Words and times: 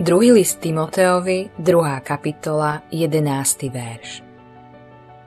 Druhý 0.00 0.32
list 0.32 0.64
Timoteovi, 0.64 1.60
2. 1.60 2.00
kapitola, 2.00 2.80
11. 2.88 3.68
verš. 3.68 4.24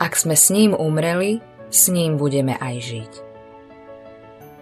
Ak 0.01 0.17
sme 0.17 0.33
s 0.33 0.49
ním 0.49 0.73
umreli, 0.73 1.45
s 1.69 1.93
ním 1.93 2.17
budeme 2.17 2.57
aj 2.57 2.75
žiť. 2.81 3.11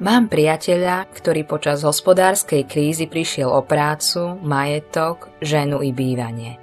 Mám 0.04 0.28
priateľa, 0.28 1.08
ktorý 1.16 1.48
počas 1.48 1.88
hospodárskej 1.88 2.68
krízy 2.68 3.08
prišiel 3.08 3.56
o 3.56 3.64
prácu, 3.64 4.36
majetok, 4.44 5.32
ženu 5.40 5.80
i 5.80 5.96
bývanie. 5.96 6.60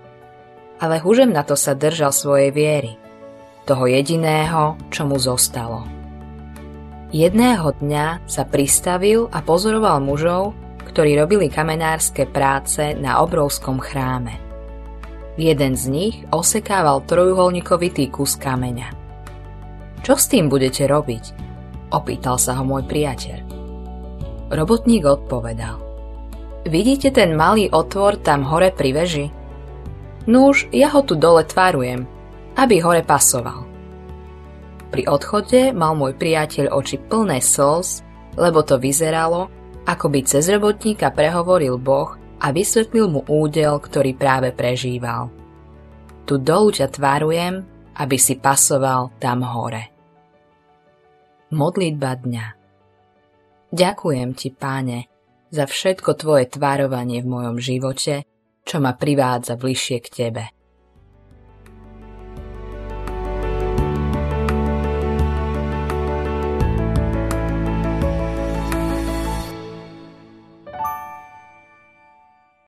Ale 0.76 1.00
hužem 1.00 1.32
na 1.32 1.40
to 1.40 1.56
sa 1.56 1.72
držal 1.72 2.12
svojej 2.12 2.52
viery, 2.52 3.00
toho 3.64 3.88
jediného, 3.88 4.76
čo 4.92 5.08
mu 5.08 5.16
zostalo. 5.16 5.88
Jedného 7.16 7.72
dňa 7.80 8.28
sa 8.28 8.44
pristavil 8.44 9.32
a 9.32 9.40
pozoroval 9.40 10.04
mužov, 10.04 10.52
ktorí 10.88 11.14
robili 11.20 11.52
kamenárske 11.52 12.24
práce 12.24 12.96
na 12.96 13.20
obrovskom 13.20 13.78
chráme. 13.78 14.40
Jeden 15.38 15.78
z 15.78 15.84
nich 15.86 16.16
osekával 16.34 17.06
trojuholníkovitý 17.06 18.10
kus 18.10 18.34
kameňa. 18.34 18.90
Čo 20.02 20.18
s 20.18 20.26
tým 20.26 20.50
budete 20.50 20.88
robiť? 20.90 21.24
Opýtal 21.94 22.40
sa 22.40 22.58
ho 22.58 22.66
môj 22.66 22.88
priateľ. 22.90 23.38
Robotník 24.50 25.04
odpovedal. 25.04 25.78
Vidíte 26.66 27.14
ten 27.14 27.38
malý 27.38 27.70
otvor 27.70 28.18
tam 28.18 28.42
hore 28.48 28.74
pri 28.74 28.90
veži? 28.96 29.26
Nuž, 30.26 30.68
ja 30.74 30.90
ho 30.92 31.00
tu 31.06 31.14
dole 31.14 31.46
tvarujem, 31.46 32.04
aby 32.58 32.82
hore 32.82 33.06
pasoval. 33.06 33.64
Pri 34.88 35.04
odchode 35.04 35.70
mal 35.76 35.92
môj 35.94 36.16
priateľ 36.16 36.72
oči 36.72 36.98
plné 36.98 37.44
slz, 37.44 38.02
lebo 38.40 38.64
to 38.64 38.80
vyzeralo, 38.80 39.52
ako 39.88 40.12
by 40.12 40.20
cez 40.20 40.52
robotníka 40.52 41.08
prehovoril 41.08 41.80
Boh 41.80 42.12
a 42.44 42.52
vysvetlil 42.52 43.08
mu 43.08 43.24
údel, 43.24 43.80
ktorý 43.80 44.12
práve 44.12 44.52
prežíval. 44.52 45.32
Tu 46.28 46.36
dolu 46.36 46.76
ťa 46.76 46.92
tvárujem, 46.92 47.64
aby 47.96 48.16
si 48.20 48.36
pasoval 48.36 49.16
tam 49.16 49.40
hore. 49.48 49.88
Modlitba 51.48 52.20
dňa 52.20 52.46
Ďakujem 53.72 54.30
ti, 54.36 54.48
páne, 54.52 55.08
za 55.48 55.64
všetko 55.64 56.16
tvoje 56.20 56.52
tvárovanie 56.52 57.24
v 57.24 57.28
mojom 57.32 57.56
živote, 57.56 58.24
čo 58.64 58.76
ma 58.84 58.92
privádza 58.92 59.56
bližšie 59.56 59.98
k 60.04 60.08
tebe. 60.08 60.44